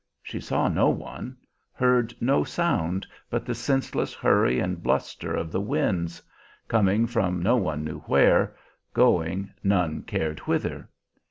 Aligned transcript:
She 0.23 0.39
saw 0.39 0.67
no 0.67 0.89
one, 0.89 1.37
heard 1.71 2.15
no 2.19 2.43
sound 2.43 3.05
but 3.29 3.45
the 3.45 3.53
senseless 3.53 4.15
hurry 4.15 4.59
and 4.59 4.81
bluster 4.81 5.35
of 5.35 5.51
the 5.51 5.61
winds, 5.61 6.23
coming 6.67 7.05
from 7.05 7.39
no 7.39 7.55
one 7.57 7.83
knew 7.83 7.99
where, 8.07 8.55
going 8.95 9.53
none 9.61 10.01
cared 10.01 10.39
whither. 10.39 10.89